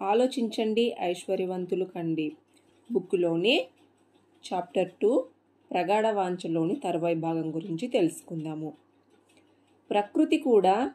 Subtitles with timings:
[0.00, 2.32] ఆలోచించండి ఐశ్వర్యవంతులు కండి.
[2.92, 3.66] బుక్లోని
[4.54, 5.24] chapter two
[5.70, 8.72] ప్రగాఢ వాంఛలోని తర్వాయి భాగం గురించి తెలుసుకుందాము.
[9.90, 10.94] ప్రకృతి కూడా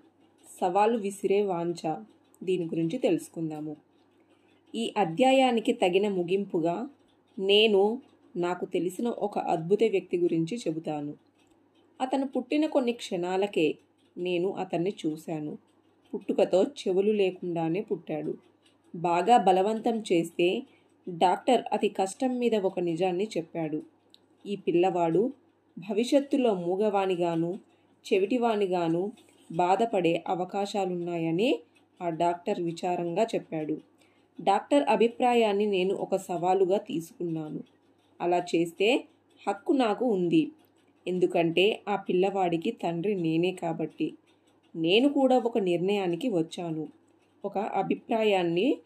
[0.62, 1.96] సవాలు విసిరే వాంఛ.
[2.44, 3.76] దీని గురించి తెలుసుకుందాము.
[4.76, 6.90] ఈ అధ్యాయానికి తగిన ముగింపుగా
[7.40, 8.01] నేను
[8.35, 11.13] నాకు తెలిసిన ఒక అద్భుత వ్యక్తి గురించి చెబుతాను.
[12.01, 13.76] అతను పుట్టిన కొన్ని క్షణాలకే
[14.17, 15.58] నేను అతన్ని చూశాను.
[16.13, 18.52] పుట్టుకతో చెవులు లేకుండానే పుట్టాడు.
[18.95, 20.63] బాగా బలవంతం చేస్తే
[21.07, 23.81] డాక్టర్ అతి కష్టం మీద ఒక నిజాన్ని చెప్పాడు.
[24.47, 25.31] ఈ పిల్లవాడు
[25.77, 27.59] భవిష్యత్తులో మూగవానిగాను
[28.05, 29.11] చెవిటివానిగాను
[29.51, 31.59] బాధపడే అవకాశాలున్నాయని
[32.01, 33.81] ఆ డాక్టర్ విచారంగా చెప్పాడు.
[34.41, 37.63] డాక్టర్ అభిప్రాయాన్ని నేను ఒక సవాలుగా తీసుకున్నాను.
[38.21, 39.05] అలా చేస్తే
[39.48, 40.51] హక్కు నాకు ఉంది.
[41.07, 44.13] ఎందుకంటే ఆ పిల్లవాడికి తండ్రి నేనే కాబట్టి.
[44.75, 46.87] నేను కూడా ఒక నిర్ణయానికి వచ్చాను.
[47.45, 48.77] ఒక అభిప్రాయాన్ని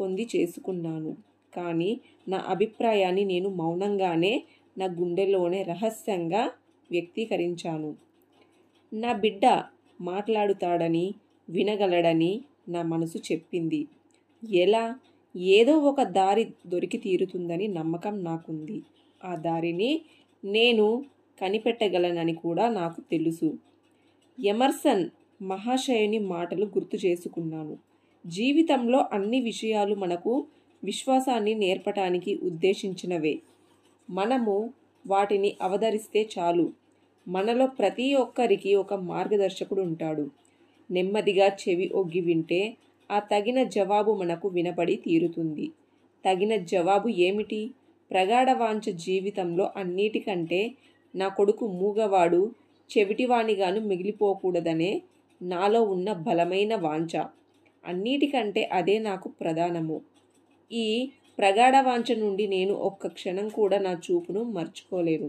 [0.00, 1.16] పొంది చేసుకున్నాను.
[1.56, 4.44] కానీ నా అభిప్రాయాన్ని నేను మౌనంగానే
[4.78, 6.50] నా గుండెలోనే రహస్యంగా
[6.90, 7.96] వ్యక్తీకరించాను.
[8.92, 9.62] నా బిడ్డ
[10.00, 11.14] మాట్లాడుతాడని
[11.50, 13.86] వినగలడని నా మనసు చెప్పింది.
[14.50, 14.96] ఎలా?
[15.36, 18.82] ఏదో ఒక దారి దొరికి తీరుతుందని నమ్మకం నాకుంది.
[19.24, 20.02] ఆ దారిని
[20.44, 21.04] నేను
[21.40, 23.58] కనిపెట్టగలనని కూడా నాకు తెలుసు.
[24.44, 25.08] ఎమర్సన్
[25.42, 27.91] మహాశయుని మాటలు గుర్తు చేసుకున్నాను.
[28.26, 30.46] జీవితంలో అన్ని విషయాలు మనకు
[30.84, 33.38] విశ్వాసాన్ని నేర్పటానికి ఉద్దేశించినవే.
[34.10, 34.70] మనము
[35.06, 36.72] వాటిని అవధరిస్తే చాలు.
[37.28, 40.30] మనలో ప్రతి ఒక్కరికి ఒక మార్గదర్శకుడు ఉంటాడు.
[40.90, 42.76] నెమ్మదిగా చెవి ఒగ్గి వింటే
[43.10, 45.70] ఆ తగిన జవాబు మనకు వినపడి తీరుతుంది.
[46.24, 47.70] తగిన జవాబు ఏమిటి?
[48.10, 50.72] ప్రగాఢ వాంఛ జీవితంలో అన్నిటికంటే
[51.14, 52.52] నా కొడుకు మూగవాడు
[52.98, 55.02] చెవిటివాణిగాను మిగిలిపోకూడదనే
[55.42, 57.24] నాలో ఉన్న బలమైన వాంఛ.
[57.84, 59.96] అన్నిటికంటే అదే నాకు ప్రధానము.
[60.70, 60.86] ఈ
[61.38, 65.28] ప్రగాఢ వాంఛ నుండి నేను ఒక్క క్షణం కూడా నా చూపును మర్చుకోలేను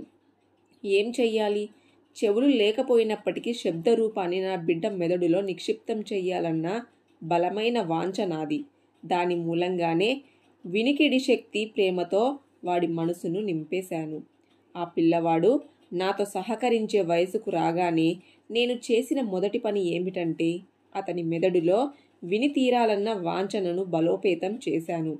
[0.83, 1.65] ఏం చెయ్యాలి?
[2.15, 6.67] చెవులు లేకపోయినప్పటికీ శబ్ద రూపాన్ని నా బిడ్డ మెదడులో నిక్షిప్తం చెయ్యాలన్న
[7.21, 8.59] బలమైన వాంఛ నాది.
[9.03, 10.11] దాని మూలంగానే
[10.65, 12.23] వినికిడి శక్తి ప్రేమతో
[12.63, 14.19] వాడి మనసును నింపేశాను.
[14.75, 15.51] ఆ పిల్లవాడు
[15.93, 18.09] నాతో సహకరించే వయసుకు రాగానే
[18.49, 20.49] నేను చేసిన మొదటి పని ఏమిటంటే
[20.95, 21.79] అతని మెదడులో
[22.23, 25.17] విని తీరాలన్న వాంఛనను బలోపేతం చేశాను.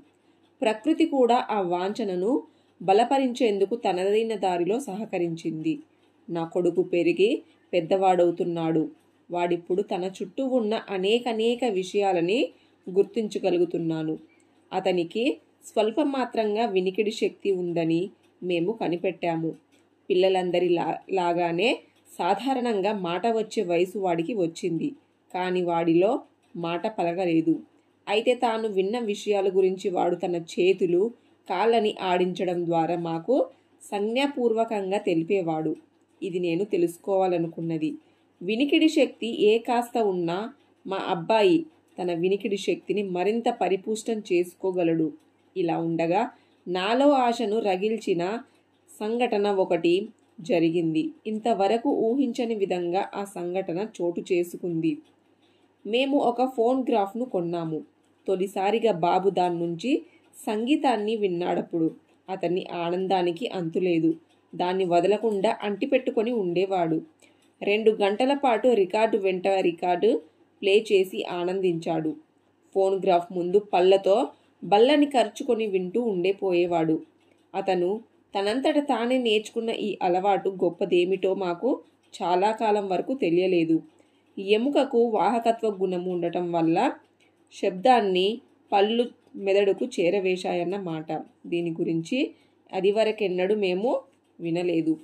[0.61, 2.43] ప్రకృతి కూడా ఆ వాంఛనను
[2.81, 5.79] బలపరించేందుకు తనదైన దారిలో సహకరించింది.
[6.29, 7.41] నా కొడుకు పెరిగి
[7.73, 8.91] పెద్దవాడవుతున్నాడు.
[9.31, 12.49] వాడిప్పుడు తన చుట్టూ ఉన్న అనేకనేక విషయాలని
[12.89, 14.17] గుర్తించగలుగుతున్నాను.
[14.73, 18.09] అతనికి స్వల్ప మాత్రంగా వినికిడి శక్తి ఉందని
[18.43, 19.55] మేము కనిపెట్టాము.
[20.09, 21.79] పిల్లలందరి లా లాగానే
[22.19, 24.91] సాధారణంగా మాట వచ్చే వయసు వాడికి వచ్చింది.
[25.33, 26.21] కానీ వాడిలో
[26.55, 27.59] మాట పలకలేదు.
[28.09, 31.11] అయితే తాను విన్న విషయాల గురించి వాడు తన చేతులు
[31.49, 33.45] కాళ్ళని ఆడించడం ద్వారా మాకు
[33.83, 35.75] సంజ్ఞాపూర్వకంగా తెలిపేవాడు.
[36.23, 37.93] ఇది నేను తెలుసుకోవాలనుకున్నది.
[38.41, 40.53] వినికిడి శక్తి ఏ కాస్త ఉన్నా
[40.87, 41.65] మా అబ్బాయి
[41.99, 45.11] తన వినికిడి శక్తిని మరింత పరిపుష్టం చేసుకోగలడు.
[45.57, 46.31] ఇలా ఉండగా
[46.67, 48.39] నాలో ఆశను రగిల్చిన
[49.01, 50.07] సంఘటన ఒకటి
[50.41, 51.11] జరిగింది.
[51.27, 54.97] ఇంతవరకు ఊహించని విధంగా ఆ సంఘటన చోటు చేసుకుంది.
[55.85, 57.79] మేము ఒక ఫోన్ గ్రాఫ్ను కొన్నాము.
[58.27, 59.91] తొలిసారిగా బాబు దాని నుంచి
[60.47, 61.95] సంగీతాన్ని విన్నాడప్పుడు.
[62.29, 64.11] అతన్ని ఆనందానికి అంతులేదు.
[64.55, 67.01] దాన్ని వదలకుండా అంటిపెట్టుకొని ఉండేవాడు.
[67.61, 70.21] రెండు గంటల పాటు రికార్డు వెంట రికార్డు
[70.61, 72.15] ప్లే చేసి ఆనందించాడు.
[72.75, 74.27] ఫోన్గ్రాఫ్ ముందు పళ్ళతో
[74.63, 77.01] బల్లని ఖర్చుకొని వింటూ ఉండిపోయేవాడు.
[77.55, 78.01] అతను
[78.35, 81.81] తనంతట తానే నేర్చుకున్న ఈ అలవాటు గొప్పదేమిటో మాకు
[82.13, 83.81] చాలా కాలం వరకు తెలియలేదు.
[84.39, 86.91] ఎముకకు వాహకత్వ గుణము ఉండటం వల్ల
[87.53, 91.21] శబ్దాన్ని పళ్ళు మెదడుకు చేరవేశాయన్న మాట.
[91.45, 92.31] దీని గురించి
[92.73, 94.01] అది వరకెన్నడూ మేము
[94.39, 94.99] వినలేదు.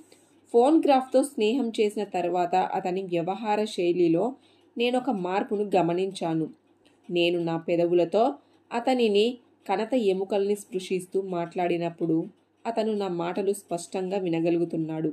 [0.52, 4.34] ఫోన్ గ్రాఫ్తో స్నేహం చేసిన తర్వాత అతని వ్యవహార శైలిలో
[4.78, 6.50] నేను ఒక మార్పును గమనించాను.
[7.10, 8.34] నేను నా పెదవులతో
[8.72, 9.38] అతనిని
[9.68, 12.26] కనత ఎముకల్ని స్పృశిస్తూ మాట్లాడినప్పుడు
[12.66, 15.12] అతను నా మాటలు స్పష్టంగా వినగలుగుతున్నాడు.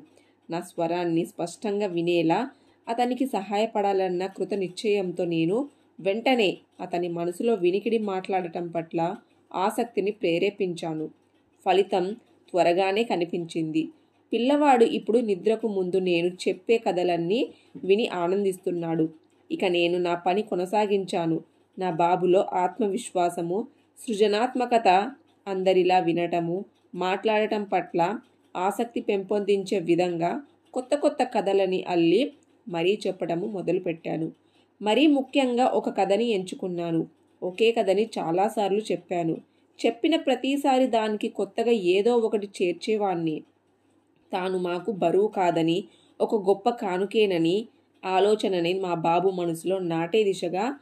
[0.50, 2.50] నా స్వరాన్ని స్పష్టంగా వినేలా
[2.88, 5.58] అతనికి సహాయపడాలన్న కృత నిశ్చయంతో నేను
[6.00, 6.50] వెంటనే
[6.82, 9.00] అతని మనసులో వినికిడి మాట్లాడటం పట్ల
[9.56, 11.06] ఆసక్తిని ప్రేరేపించాను.
[11.66, 12.06] ఫలితం
[12.50, 13.84] త్వరగానే కనిపించింది.
[14.34, 17.42] పిల్లవాడు ఇప్పుడు నిద్రకు ముందు నేను చెప్పే కథలన్నీ
[17.84, 19.06] విని ఆనందిస్తున్నాడు.
[19.52, 21.38] ఇక నేను నా పని కొనసాగించాను.
[21.78, 23.68] నా బాబులో ఆత్మవిశ్వాసము
[24.00, 24.88] సృజనాత్మకత
[25.48, 26.58] అందరిలా వినటము
[26.96, 28.02] మాట్లాడటం పట్ల
[28.56, 30.32] ఆసక్తి పెంపొందించే విధంగా
[30.74, 32.22] కొత్త కొత్త కథలని అల్లి
[32.68, 34.32] మరీ చెప్పడము మొదలుపెట్టాను.
[34.82, 37.08] మరీ ముఖ్యంగా ఒక కథని ఎంచుకున్నాను.
[37.44, 39.38] ఒకే కథని చాలాసార్లు చెప్పాను.
[39.86, 43.44] చెప్పిన ప్రతిసారి దానికి కొత్తగా ఏదో ఒకటి చేర్చేవాణ్ణి.
[44.34, 45.84] తాను మాకు బరువు కాదని
[46.22, 47.68] ఒక గొప్ప కానుకేనని
[48.06, 50.80] ఆలోచనని మా బాబు మనసులో నాటే దిశగా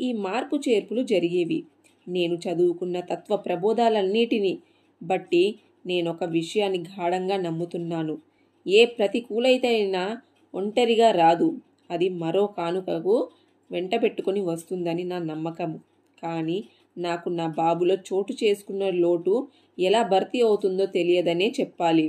[0.00, 1.64] ఈ మార్పు చేర్పులు జరిగేవి.
[2.08, 4.58] నేను చదువుకున్న తత్వ ప్రబోధాలన్నిటినీ
[5.02, 8.18] బట్టి నేను ఒక విషయాన్ని గాఢంగా నమ్ముతున్నాను.
[8.66, 10.20] ఏ ప్రతికూలైతేనా
[10.54, 11.48] ఒంటరిగా రాదు.
[11.90, 13.28] అది మరో కానుకకు
[13.70, 15.80] వెంట పెట్టుకొని వస్తుందని నా నమ్మకం.
[16.22, 16.64] కానీ
[16.98, 19.48] నాకు నా బాబులో చోటు చేసుకున్న లోటు
[19.78, 22.06] ఎలా భర్తీ అవుతుందో తెలియదనే చెప్పాలి.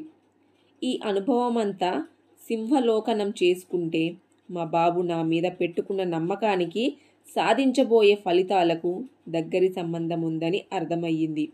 [0.83, 2.05] ఈ అనుభవం అంతా
[2.41, 4.03] సింహలోకనం చేసుకుంటే
[4.49, 6.97] మా బాబు నా మీద పెట్టుకున్న నమ్మకానికి
[7.27, 8.91] సాధించబోయే ఫలితాలకు
[9.29, 11.45] దగ్గరి సంబంధం ఉందని అర్థమయ్యింది.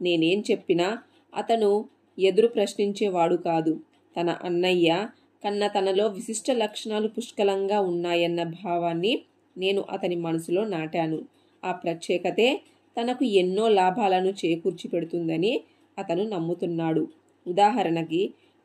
[0.00, 0.98] నేనేం చెప్పినా
[1.34, 1.70] అతను
[2.18, 3.80] ఎదురు ప్రశ్నించేవాడు కాదు.
[4.16, 5.08] తన అన్నయ్య
[5.42, 9.12] కన్న తనలో విశిష్ట లక్షణాలు పుష్కలంగా ఉన్నాయన్న భావాన్ని
[9.56, 11.18] నేను అతని మనసులో నాటాను.
[11.64, 12.48] ఆ ప్రత్యేకతే
[12.96, 15.52] తనకు ఎన్నో లాభాలను చేకూర్చి పెడుతుందని
[15.98, 17.08] అతను నమ్ముతున్నాడు.
[17.46, 18.22] ఉదాహరణకి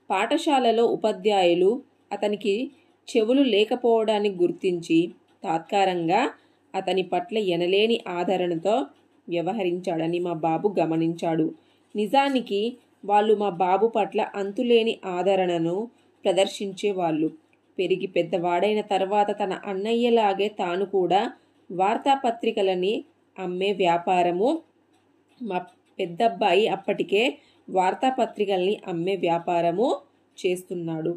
[0.09, 1.71] పాఠశాలలో ఉపాధ్యాయులు
[2.11, 2.55] అతనికి
[3.07, 4.99] చెవులు లేకపోవడాన్ని గుర్తించి
[5.43, 6.21] తాత్కారంగా
[6.73, 8.75] అతని పట్ల ఎనలేని ఆదరణతో
[9.27, 11.47] వ్యవహరించాడని మా బాబు గమనించాడు.
[11.95, 12.61] నిజానికి
[13.05, 15.75] వాళ్ళు మా బాబు పట్ల అంతులేని ఆదరణను
[16.25, 17.27] ప్రదర్శించేవాళ్ళు.
[17.77, 21.21] పెరిగి పెద్దవాడైన తర్వాత తన అన్నయ్యలాగే తాను కూడా
[21.69, 22.93] వార్తాపత్రికలని
[23.35, 24.49] అమ్మే వ్యాపారము.
[25.41, 25.59] మా
[25.99, 27.23] పెద్దబ్బాయి అప్పటికే
[27.67, 29.87] వార్తాపత్రికల్ని అమ్మే వ్యాపారము
[30.37, 31.13] చేస్తున్నాడు.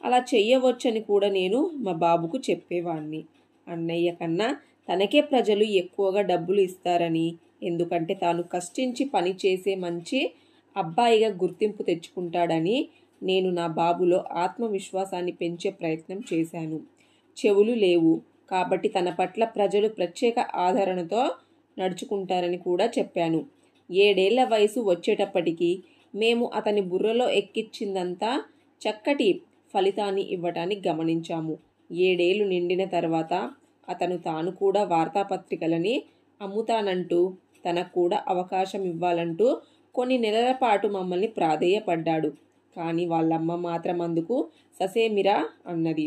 [0.00, 3.20] అలా చెయ్యవచ్చని కూడా నేను మా బాబుకు చెప్పేవాణ్ణి.
[3.66, 4.48] అన్నయ్య కన్నా
[4.88, 7.26] తనకే ప్రజలు ఎక్కువగా డబ్బులు ఇస్తారని
[7.62, 10.20] ఎందుకంటే తాను కష్టించి పని చేసే మంచి
[10.76, 12.76] అబ్బాయిగా గుర్తింపు తెచ్చుకుంటాడని
[13.22, 16.80] నేను నా బాబులో ఆత్మవిశ్వాసాన్ని పెంచే ప్రయత్నం చేశాను.
[17.36, 18.20] చెవులు లేవు.
[18.50, 21.22] కాబట్టి తన పట్ల ప్రజలు ప్రత్యేక ఆదరణతో
[21.78, 23.46] నడుచుకుంటారని కూడా చెప్పాను.
[23.90, 25.82] ఏడేళ్ళ వయసు వచ్చేటప్పటికీ
[26.14, 28.42] మేము అతని బుర్రలో ఎక్కించిందంతా
[28.82, 29.42] చక్కటి
[29.74, 31.58] ఫలితాన్ని ఇవ్వటాన్ని గమనించాము.
[31.92, 33.50] ఏడేళ్ళు నిండిన తర్వాత
[33.88, 36.02] అతను తాను కూడా వార్తాపత్రికలని
[36.42, 37.34] అమ్ముతానంటూ
[37.66, 39.60] తనకు కూడా అవకాశం ఇవ్వాలంటూ
[39.94, 42.32] కొన్ని నెలల పాటు మమ్మల్ని ప్రాధేయపడ్డాడు.
[42.76, 44.36] కానీ వాళ్ళమ్మ మాత్రం అందుకు
[44.80, 46.06] ససేమిరా అన్నది.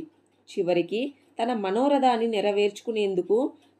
[0.49, 1.01] చివరికి
[1.39, 3.37] తన మనోరథాన్ని నెరవేర్చుకునేందుకు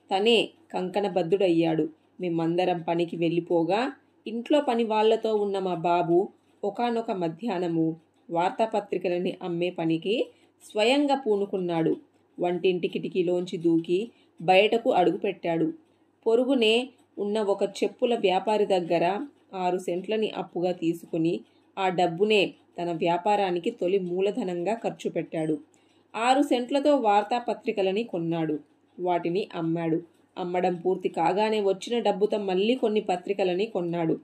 [0.10, 0.38] తనే
[0.74, 1.86] కంకణబద్ధుడయ్యాడు
[2.20, 3.82] మేమందరం పనికి వెళ్ళిపోగా
[4.26, 6.18] ఇంట్లో పని వాళ్ళతో ఉన్న మా బాబు
[6.64, 7.88] ఒకనొక మధ్యాహ్నము
[8.30, 10.16] వార్తాపత్రికలని అమ్మే పనికి
[10.64, 11.94] స్వయంగా పూనుకున్నాడు.
[12.38, 14.00] వంటింటి కిటికీలోంచి దూకి
[14.40, 15.68] బయటకు అడుగుపెట్టాడు
[16.26, 16.76] పొరుగునే
[17.18, 19.06] ఉన్న ఒక చెప్పుల వ్యాపారి దగ్గర
[19.56, 21.34] ఆరు సెంట్లని అప్పుగా తీసుకుని
[21.78, 22.42] ఆ డబ్బునే
[22.78, 25.56] తన వ్యాపారానికి తొలి మూలధనంగా ఖర్చు పెట్టాడు.
[26.14, 28.56] ఆరు సెంట్లతో వార్తాపత్రికలని కొన్నాడు.
[28.98, 30.00] వాటిని అమ్మాడు.
[30.38, 34.16] అమ్మడం పూర్తి కాగానే వచ్చిన డబ్బుతో మళ్ళీ కొన్ని పత్రికలని కొన్నాడు.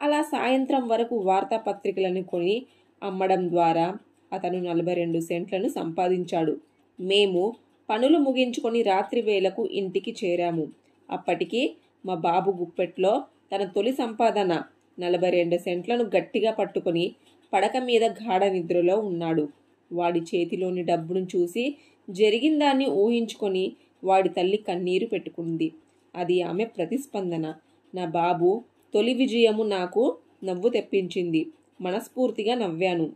[0.00, 2.54] అలా సాయంత్రం వరకు వార్తాపత్రికలను కొని
[3.02, 3.86] అమ్మడం ద్వారా
[4.32, 6.54] అతను నలభై రెండు సెంట్లను సంపాదించాడు.
[6.98, 7.42] మేము
[7.88, 10.64] పనులు ముగించుకొని రాత్రి వేళకు ఇంటికి చేరాము.
[11.08, 11.62] అప్పటికి
[12.06, 13.12] మా బాబు గుప్పెట్లో
[13.52, 14.52] తన తొలి సంపాదన
[14.98, 17.04] నలభై రెండు సెంట్లను గట్టిగా పట్టుకొని
[17.52, 19.48] పడక మీద గాఢ నిద్రలో ఉన్నాడు.
[19.92, 21.74] వాడి చేతిలోని డబ్బును చూసి
[22.10, 23.72] జరిగిందాన్ని ఊహించుకొని
[24.04, 25.72] వాడి తల్లి కన్నీరు పెట్టుకుంది.
[26.16, 27.54] అది ఆమె ప్రతిస్పందన.
[27.94, 28.62] నా బాబు
[28.94, 31.46] తొలి విజయము నాకు నవ్వు తెప్పించింది.
[31.80, 33.12] మనస్ఫూర్తిగా నవ్వాను.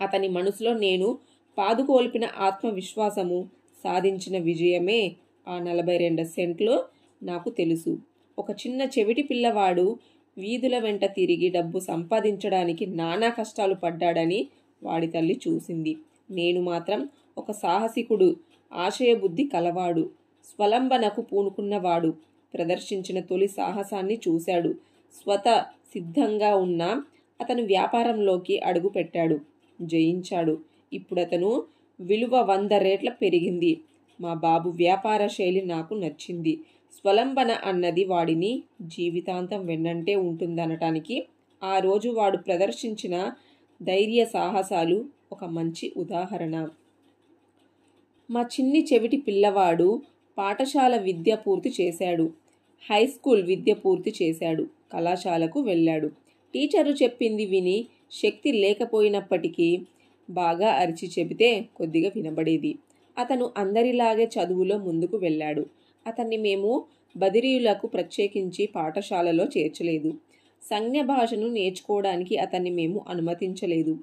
[0.00, 1.18] అతని మనసులో నేను
[1.58, 3.48] పాదుకోల్పిన ఆత్మవిశ్వాసము
[3.84, 5.12] సాధించిన విజయమే
[5.48, 6.84] ఆ నలభై రెండు సెంట్లు
[7.22, 7.98] నాకు తెలుసు.
[8.38, 9.98] ఒక చిన్న చెవిటి పిల్లవాడు
[10.36, 14.40] వీధుల వెంట తిరిగి డబ్బు సంపాదించడానికి నానా కష్టాలు పడ్డాడని
[14.82, 15.92] వాడి తల్లి చూసింది.
[16.30, 18.36] నేను మాత్రం ఒక సాహసికుడు
[18.72, 20.10] ఆశయబుద్ధి కలవాడు
[20.44, 22.10] స్వలంబనకు పూనుకున్నవాడు.
[22.54, 24.70] ప్రదర్శించిన తొలి సాహసాన్ని చూశాడు.
[25.14, 25.48] స్వత
[25.94, 26.82] సిద్ధంగా ఉన్న
[27.40, 29.36] అతను వ్యాపారంలోకి అడుగుపెట్టాడు
[29.82, 30.54] జయించాడు.
[30.92, 31.50] ఇప్పుడు అతను
[32.00, 33.72] విలువ వంద రేట్ల పెరిగింది.
[34.20, 36.54] మా బాబు వ్యాపార శైలి నాకు నచ్చింది.
[36.94, 41.24] స్వలంబన అన్నది వాడిని జీవితాంతం వెన్నంటే ఉంటుందనటానికి
[41.62, 43.32] ఆ రోజు వాడు ప్రదర్శించిన
[43.82, 46.68] ధైర్య సాహసాలు ఒక మంచి ఉదాహరణ.
[48.30, 50.02] మా చిన్ని చెవిటి పిల్లవాడు
[50.38, 52.32] పాఠశాల విద్య పూర్తి చేశాడు.
[52.90, 54.66] హై స్కూల్ విద్య పూర్తి చేశాడు.
[54.92, 56.08] కళాశాలకు వెళ్ళాడు.
[56.54, 59.80] టీచరు చెప్పింది విని శక్తి లేకపోయినప్పటికీ
[60.30, 62.78] బాగా అరిచి చెబితే కొద్దిగా వినబడేది.
[63.18, 65.66] అతను అందరిలాగే చదువులో ముందుకు వెళ్ళాడు.
[66.06, 66.84] అతన్ని మేము
[67.16, 70.14] బదిరీయులకు ప్రత్యేకించి పాఠశాలలో చేర్చలేదు.
[70.62, 73.98] సంజ్ఞ భాషను నేర్చుకోవడానికి అతన్ని మేము అనుమతించలేదు.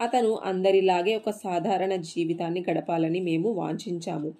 [0.00, 4.32] అతను అందరిలాగే ఒక సాధారణ జీవితాన్ని గడపాలని మేము వాంఛించాము.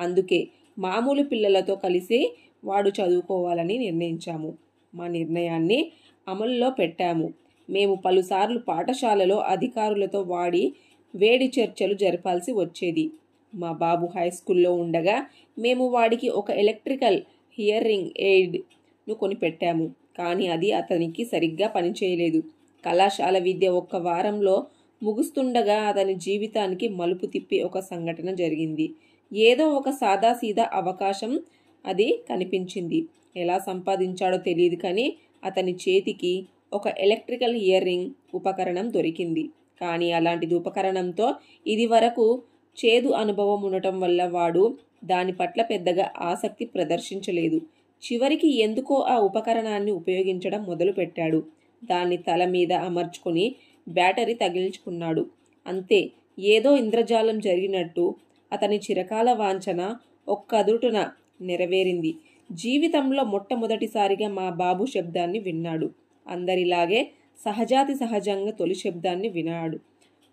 [0.00, 0.48] అందుకే
[0.78, 4.54] మామూలు పిల్లలతో కలిసి వాడు చదువుకోవాలని నిర్ణయించాము.
[4.94, 5.92] మా నిర్ణయాన్ని
[6.28, 7.34] అమల్లో పెట్టాము.
[7.70, 10.72] మేము పలుసార్లు పాఠశాలలో అధికారులతో వాడి
[11.14, 13.10] వేడి చర్చలు జరపాల్సి వచ్చేది.
[13.54, 15.26] మా బాబు హై స్కూల్లో ఉండగా
[15.58, 17.22] మేము వాడికి ఒక ఎలక్ట్రికల్
[17.58, 19.94] హియరింగ్ ఎయిడ్ను కొనిపెట్టాము.
[20.18, 22.42] కానీ అది అతనికి సరిగ్గా పనిచేయలేదు.
[22.86, 24.66] కళాశాల విద్య ఒక్క వారంలో
[25.02, 28.94] ముగుస్తుండగా అతని జీవితానికి మలుపు తిప్పి ఒక సంఘటన జరిగింది.
[29.32, 31.40] ఏదో ఒక సాదాసీదా అవకాశం
[31.86, 33.08] అది కనిపించింది.
[33.36, 37.88] ఎలా సంపాదించాడో తెలియదు కానీ అతని చేతికి ఒక ఎలక్ట్రికల్ ఇయర్
[38.34, 39.50] ఉపకరణం దొరికింది.
[39.80, 41.34] కానీ అలాంటిది ఉపకరణంతో
[41.66, 42.42] ఇది వరకు
[42.78, 44.64] చేదు అనుభవం ఉండటం వల్ల వాడు
[45.04, 47.58] దాని పట్ల పెద్దగా ఆసక్తి ప్రదర్శించలేదు.
[48.02, 51.40] చివరికి ఎందుకో ఆ ఉపకరణాన్ని ఉపయోగించడం మొదలుపెట్టాడు.
[51.82, 53.46] దాన్ని తల మీద అమర్చుకొని
[53.88, 55.22] బ్యాటరీ తగిలించుకున్నాడు.
[55.66, 56.00] అంతే
[56.38, 58.14] ఏదో ఇంద్రజాలం జరిగినట్టు
[58.52, 59.80] అతని చిరకాల వాంఛన
[60.28, 60.98] ఒక్క అదుటున
[61.40, 62.12] నెరవేరింది.
[62.50, 65.88] జీవితంలో మొట్టమొదటిసారిగా మా బాబు శబ్దాన్ని విన్నాడు.
[66.26, 67.00] అందరిలాగే
[67.38, 69.76] సహజాతి సహజంగా తొలి శబ్దాన్ని వినాడు.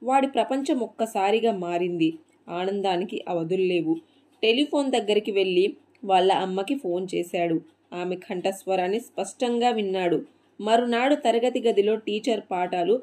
[0.02, 2.10] వాడి ప్రపంచం ఒక్కసారిగా మారింది.
[2.50, 3.96] ఆనందానికి అవధుల్లేవు
[4.44, 5.76] టెలిఫోన్ దగ్గరికి వెళ్ళి
[6.06, 7.62] వాళ్ళ అమ్మకి ఫోన్ చేశాడు.
[7.94, 10.26] ఆమె కంఠస్వరాన్ని స్పష్టంగా విన్నాడు.
[10.62, 13.02] మరునాడు తరగతి గదిలో టీచర్ పాఠాలు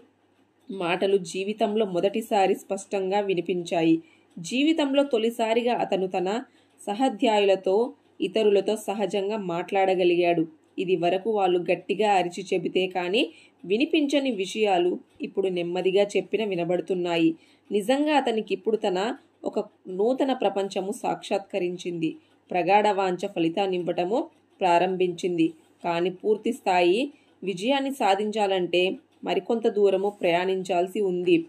[0.71, 4.03] మాటలు జీవితంలో మొదటిసారి స్పష్టంగా వినిపించాయి.
[4.39, 6.43] జీవితంలో తొలిసారిగా అతను తన
[6.87, 10.47] సహాధ్యాయులతో ఇతరులతో సహజంగా మాట్లాడగలిగాడు.
[10.79, 13.33] ఇది వరకు వాళ్ళు గట్టిగా అరిచి చెబితే కానీ
[13.65, 17.35] వినిపించని విషయాలు ఇప్పుడు నెమ్మదిగా చెప్పిన వినబడుతున్నాయి.
[17.73, 22.17] నిజంగా అతనికి ఇప్పుడు తన ఒక నూతన ప్రపంచము సాక్షాత్కరించింది.
[22.51, 24.29] ప్రగాఢ వాంఛ ఫలితాన్నివ్వటము
[24.61, 25.53] ప్రారంభించింది.
[25.85, 27.13] కానీ పూర్తి స్థాయి
[27.45, 31.47] విజయాన్ని సాధించాలంటే మరికొంత దూరము ప్రయాణించాల్సి ఉంది.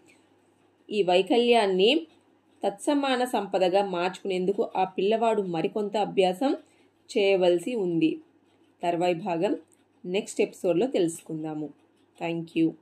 [0.91, 2.07] ఈ వైకల్యాన్ని
[2.63, 6.57] తత్సమాన సంపదగా మార్చుకునేందుకు ఆ పిల్లవాడు మరికొంత అభ్యాసం
[7.17, 8.19] చేయవలసి ఉంది.
[8.83, 9.57] తర్వాయి భాగం
[10.05, 11.69] నెక్స్ట్ ఎపిసోడ్లో తెలుసుకుందాము.
[12.19, 12.75] Thank you.